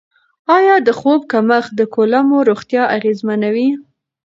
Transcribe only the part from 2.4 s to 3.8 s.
روغتیا اغېزمنوي؟